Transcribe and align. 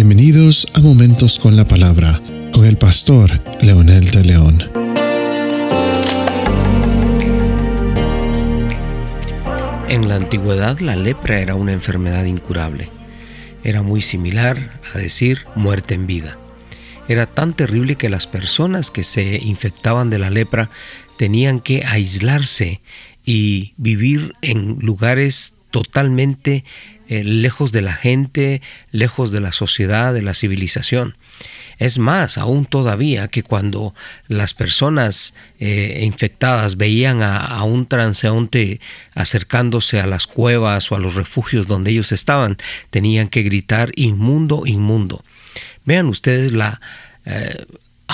Bienvenidos 0.00 0.68
a 0.74 0.80
Momentos 0.80 1.40
con 1.40 1.56
la 1.56 1.66
Palabra 1.66 2.22
con 2.52 2.64
el 2.64 2.76
pastor 2.76 3.32
Leonel 3.60 4.08
de 4.12 4.22
León. 4.22 4.62
En 9.88 10.08
la 10.08 10.14
antigüedad 10.14 10.78
la 10.78 10.94
lepra 10.94 11.40
era 11.40 11.56
una 11.56 11.72
enfermedad 11.72 12.26
incurable. 12.26 12.88
Era 13.64 13.82
muy 13.82 14.00
similar 14.00 14.78
a 14.94 14.98
decir 14.98 15.40
muerte 15.56 15.94
en 15.94 16.06
vida. 16.06 16.38
Era 17.08 17.26
tan 17.26 17.52
terrible 17.52 17.96
que 17.96 18.08
las 18.08 18.28
personas 18.28 18.92
que 18.92 19.02
se 19.02 19.38
infectaban 19.38 20.10
de 20.10 20.20
la 20.20 20.30
lepra 20.30 20.70
tenían 21.16 21.58
que 21.58 21.82
aislarse 21.84 22.80
y 23.24 23.74
vivir 23.78 24.34
en 24.42 24.78
lugares 24.78 25.54
totalmente 25.72 26.64
eh, 27.08 27.24
lejos 27.24 27.72
de 27.72 27.82
la 27.82 27.94
gente, 27.94 28.60
lejos 28.90 29.32
de 29.32 29.40
la 29.40 29.52
sociedad, 29.52 30.12
de 30.12 30.22
la 30.22 30.34
civilización. 30.34 31.16
Es 31.78 31.98
más, 31.98 32.38
aún 32.38 32.66
todavía 32.66 33.28
que 33.28 33.42
cuando 33.42 33.94
las 34.26 34.52
personas 34.52 35.34
eh, 35.60 36.00
infectadas 36.02 36.76
veían 36.76 37.22
a, 37.22 37.62
un 37.62 37.86
transeúnte 37.86 38.80
acercándose 39.14 40.00
a 40.00 40.06
las 40.06 40.26
cuevas 40.26 40.90
o 40.90 40.96
a 40.96 40.98
los 40.98 41.14
refugios 41.14 41.66
donde 41.66 41.92
ellos 41.92 42.12
estaban, 42.12 42.58
tenían 42.90 43.28
que 43.28 43.42
gritar 43.42 43.90
inmundo, 43.94 44.64
inmundo. 44.66 45.22
Vean 45.84 46.06
ustedes 46.06 46.52
la... 46.52 46.80
Eh, 47.24 47.64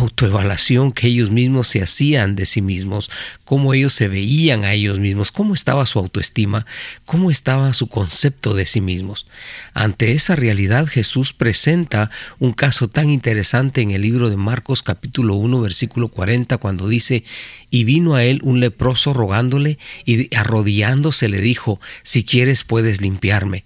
autoevaluación 0.00 0.92
que 0.92 1.08
ellos 1.08 1.30
mismos 1.30 1.68
se 1.68 1.82
hacían 1.82 2.36
de 2.36 2.46
sí 2.46 2.62
mismos, 2.62 3.10
cómo 3.44 3.74
ellos 3.74 3.92
se 3.92 4.08
veían 4.08 4.64
a 4.64 4.72
ellos 4.72 4.98
mismos, 4.98 5.32
cómo 5.32 5.54
estaba 5.54 5.86
su 5.86 5.98
autoestima, 5.98 6.66
cómo 7.04 7.30
estaba 7.30 7.72
su 7.74 7.88
concepto 7.88 8.54
de 8.54 8.66
sí 8.66 8.80
mismos. 8.80 9.26
Ante 9.74 10.12
esa 10.12 10.36
realidad 10.36 10.86
Jesús 10.86 11.32
presenta 11.32 12.10
un 12.38 12.52
caso 12.52 12.88
tan 12.88 13.10
interesante 13.10 13.80
en 13.80 13.90
el 13.90 14.02
libro 14.02 14.30
de 14.30 14.36
Marcos 14.36 14.82
capítulo 14.82 15.34
1 15.34 15.60
versículo 15.60 16.08
40 16.08 16.58
cuando 16.58 16.88
dice, 16.88 17.24
y 17.70 17.84
vino 17.84 18.14
a 18.14 18.24
él 18.24 18.40
un 18.42 18.60
leproso 18.60 19.12
rogándole 19.12 19.78
y 20.04 20.34
arrodillándose 20.34 21.28
le 21.28 21.40
dijo, 21.40 21.80
si 22.02 22.24
quieres 22.24 22.64
puedes 22.64 23.00
limpiarme. 23.00 23.64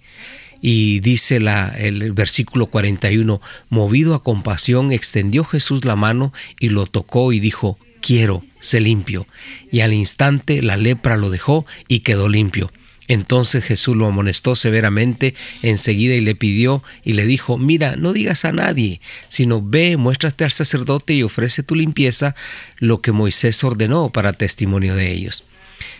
Y 0.61 0.99
dice 1.01 1.39
la, 1.39 1.67
el 1.77 2.13
versículo 2.13 2.67
41, 2.67 3.41
movido 3.69 4.15
a 4.15 4.23
compasión, 4.23 4.91
extendió 4.91 5.43
Jesús 5.43 5.85
la 5.85 5.95
mano 5.95 6.33
y 6.59 6.69
lo 6.69 6.85
tocó 6.85 7.33
y 7.33 7.39
dijo, 7.39 7.77
quiero, 8.01 8.43
sé 8.59 8.79
limpio. 8.79 9.27
Y 9.71 9.81
al 9.81 9.93
instante 9.93 10.61
la 10.61 10.77
lepra 10.77 11.17
lo 11.17 11.29
dejó 11.29 11.65
y 11.87 11.99
quedó 11.99 12.29
limpio. 12.29 12.71
Entonces 13.07 13.63
Jesús 13.63 13.95
lo 13.95 14.07
amonestó 14.07 14.55
severamente 14.55 15.35
enseguida 15.61 16.15
y 16.15 16.21
le 16.21 16.35
pidió 16.35 16.83
y 17.03 17.13
le 17.13 17.25
dijo, 17.25 17.57
mira, 17.57 17.95
no 17.95 18.13
digas 18.13 18.45
a 18.45 18.51
nadie, 18.51 18.99
sino 19.27 19.61
ve, 19.61 19.97
muéstrate 19.97 20.43
al 20.43 20.51
sacerdote 20.51 21.13
y 21.13 21.23
ofrece 21.23 21.61
tu 21.61 21.75
limpieza, 21.75 22.35
lo 22.79 23.01
que 23.01 23.11
Moisés 23.11 23.63
ordenó 23.63 24.09
para 24.09 24.33
testimonio 24.33 24.95
de 24.95 25.11
ellos. 25.11 25.43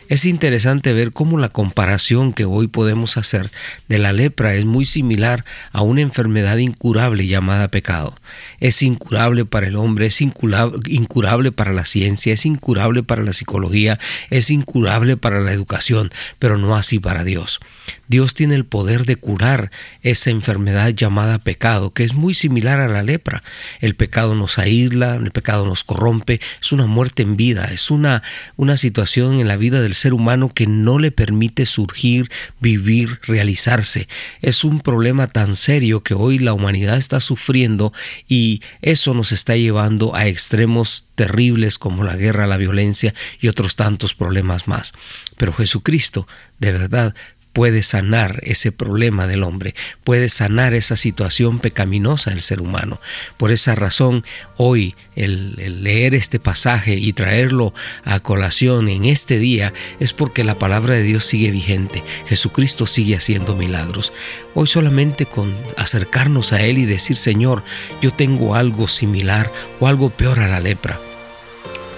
Es 0.08 0.26
interesante 0.26 0.94
ver 0.94 1.14
cómo 1.14 1.40
la 1.40 1.50
comparación 1.50 2.32
que 2.32 2.46
hoy 2.46 2.68
podemos 2.68 3.18
hacer 3.18 3.50
de 3.88 3.98
la 3.98 4.14
lepra 4.14 4.54
es 4.54 4.64
muy 4.64 4.86
similar 4.86 5.44
a 5.72 5.82
una 5.82 6.02
enfermedad 6.02 6.58
incurable 6.58 7.26
llamada 7.26 7.70
pecado. 7.70 8.14
Es 8.60 8.84
incurable 8.84 9.46
para 9.46 9.66
el 9.66 9.76
hombre, 9.76 10.06
es 10.06 10.22
incurable, 10.22 11.52
para 11.52 11.74
la 11.74 11.86
ciencia, 11.86 12.34
es 12.34 12.46
incurable 12.46 13.02
para 13.02 13.24
la 13.24 13.34
psicología, 13.34 14.00
es 14.30 14.52
incurable 14.52 15.18
para 15.18 15.40
la 15.40 15.52
educación, 15.54 16.12
pero 16.38 16.60
no 16.60 16.76
así 16.76 17.00
para 17.00 17.24
Dios. 17.24 17.60
Dios 18.08 18.36
tiene 18.36 18.54
el 18.54 18.66
poder 18.66 19.06
de 19.06 19.16
curar 19.16 19.72
esa 20.04 20.30
enfermedad 20.30 20.90
llamada 20.90 21.40
pecado, 21.40 21.92
que 21.92 22.04
es 22.04 22.14
muy 22.14 22.36
similar 22.36 22.80
a 22.80 22.88
la 22.88 23.02
lepra. 23.02 23.42
El 23.82 23.96
pecado 23.96 24.36
nos 24.36 24.60
aísla, 24.60 25.16
el 25.16 25.32
pecado 25.32 25.66
nos 25.66 25.84
corrompe, 25.84 26.40
es 26.62 26.72
una 26.72 26.86
muerte 26.86 27.24
en 27.24 27.36
vida, 27.36 27.66
es 27.72 27.90
una, 27.90 28.22
una 28.56 28.78
situación 28.78 29.40
en 29.40 29.48
la 29.48 29.58
vida 29.58 29.82
del 29.82 29.95
ser 29.96 30.14
humano 30.14 30.52
que 30.54 30.68
no 30.68 31.00
le 31.00 31.12
permite 31.12 31.66
surgir, 31.66 32.30
vivir, 32.60 33.20
realizarse. 33.24 34.08
Es 34.42 34.64
un 34.64 34.80
problema 34.80 35.28
tan 35.28 35.56
serio 35.56 36.04
que 36.04 36.14
hoy 36.14 36.40
la 36.40 36.54
humanidad 36.54 36.98
está 36.98 37.20
sufriendo 37.20 37.94
y 38.28 38.62
eso 38.82 39.14
nos 39.14 39.32
está 39.32 39.56
llevando 39.56 40.16
a 40.16 40.28
extremos 40.28 41.06
terribles 41.16 41.80
como 41.80 42.04
la 42.04 42.16
guerra, 42.16 42.48
la 42.48 42.58
violencia 42.58 43.14
y 43.40 43.48
otros 43.48 43.76
tantos 43.76 44.14
problemas 44.14 44.68
más. 44.68 44.92
Pero 45.38 45.54
Jesucristo, 45.54 46.28
de 46.60 46.72
verdad, 46.72 47.16
puede 47.56 47.84
sanar 47.84 48.42
ese 48.44 48.74
problema 48.74 49.28
del 49.28 49.42
hombre, 49.42 49.76
puede 50.04 50.28
sanar 50.28 50.74
esa 50.74 50.98
situación 50.98 51.60
pecaminosa 51.60 52.32
del 52.32 52.42
ser 52.42 52.60
humano. 52.60 53.00
Por 53.38 53.54
esa 53.54 53.76
razón, 53.76 54.26
hoy 54.58 54.94
el, 55.16 55.56
leer 55.82 56.16
este 56.16 56.38
pasaje 56.38 56.96
y 56.96 57.14
traerlo 57.14 57.74
a 58.04 58.20
colación 58.20 58.90
en 58.90 59.06
este 59.06 59.40
día 59.40 59.72
es 60.02 60.12
porque 60.12 60.44
la 60.44 60.60
palabra 60.60 60.96
de 60.96 61.04
Dios 61.04 61.24
sigue 61.24 61.50
vigente, 61.50 62.04
Jesucristo 62.28 62.88
sigue 62.88 63.16
haciendo 63.16 63.56
milagros. 63.56 64.12
Hoy 64.54 64.68
solamente 64.68 65.26
con 65.26 65.58
acercarnos 65.78 66.52
a 66.52 66.62
Él 66.62 66.78
y 66.78 66.84
decir, 66.84 67.16
Señor, 67.16 67.64
yo 68.02 68.12
tengo 68.12 68.56
algo 68.56 68.90
similar 68.90 69.50
o 69.80 69.88
algo 69.88 70.10
peor 70.10 70.42
a 70.42 70.50
la 70.50 70.60
lepra. 70.60 71.00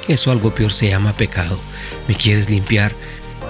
Eso 0.08 0.32
algo 0.32 0.54
peor 0.54 0.72
se 0.72 0.90
llama 0.90 1.18
pecado. 1.18 1.60
¿Me 2.08 2.14
quieres 2.14 2.52
limpiar? 2.52 2.96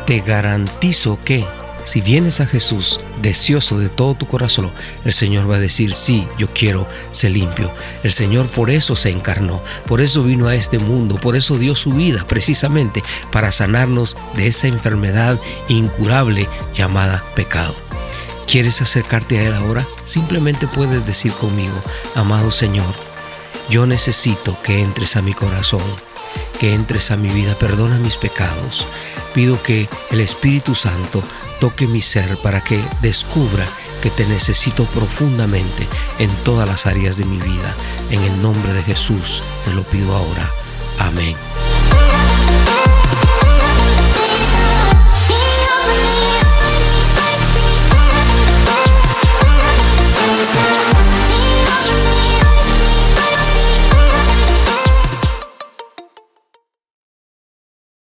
Te 0.05 0.21
garantizo 0.21 1.19
que 1.25 1.45
si 1.87 2.01
vienes 2.01 2.41
a 2.41 2.45
Jesús 2.45 2.99
deseoso 3.21 3.79
de 3.79 3.87
todo 3.87 4.13
tu 4.13 4.27
corazón, 4.27 4.73
el 5.05 5.13
Señor 5.13 5.49
va 5.49 5.55
a 5.55 5.59
decir, 5.59 5.95
sí, 5.95 6.27
yo 6.37 6.53
quiero 6.53 6.85
ser 7.13 7.31
limpio. 7.31 7.71
El 8.03 8.11
Señor 8.11 8.47
por 8.47 8.69
eso 8.69 8.97
se 8.97 9.09
encarnó, 9.09 9.63
por 9.87 10.01
eso 10.01 10.21
vino 10.21 10.49
a 10.49 10.55
este 10.55 10.79
mundo, 10.79 11.15
por 11.15 11.37
eso 11.37 11.57
dio 11.57 11.75
su 11.75 11.93
vida 11.93 12.27
precisamente 12.27 13.01
para 13.31 13.53
sanarnos 13.53 14.17
de 14.35 14.47
esa 14.47 14.67
enfermedad 14.67 15.39
incurable 15.69 16.49
llamada 16.75 17.23
pecado. 17.37 17.73
¿Quieres 18.47 18.81
acercarte 18.81 19.39
a 19.39 19.47
Él 19.47 19.53
ahora? 19.53 19.87
Simplemente 20.03 20.67
puedes 20.67 21.05
decir 21.05 21.31
conmigo, 21.31 21.81
amado 22.15 22.51
Señor, 22.51 22.93
yo 23.69 23.85
necesito 23.85 24.61
que 24.61 24.81
entres 24.81 25.15
a 25.15 25.21
mi 25.21 25.33
corazón, 25.33 25.81
que 26.59 26.73
entres 26.73 27.11
a 27.11 27.15
mi 27.15 27.29
vida, 27.29 27.55
perdona 27.57 27.97
mis 27.97 28.17
pecados. 28.17 28.85
Pido 29.33 29.61
que 29.63 29.87
el 30.11 30.19
Espíritu 30.19 30.75
Santo 30.75 31.23
toque 31.59 31.87
mi 31.87 32.01
ser 32.01 32.37
para 32.37 32.61
que 32.61 32.83
descubra 33.01 33.65
que 34.01 34.09
te 34.09 34.25
necesito 34.25 34.85
profundamente 34.85 35.87
en 36.19 36.29
todas 36.43 36.67
las 36.67 36.85
áreas 36.85 37.17
de 37.17 37.25
mi 37.25 37.37
vida. 37.37 37.75
En 38.09 38.21
el 38.21 38.41
nombre 38.41 38.73
de 38.73 38.83
Jesús 38.83 39.41
te 39.65 39.73
lo 39.73 39.83
pido 39.83 40.15
ahora. 40.15 40.49
Amén. 40.99 41.35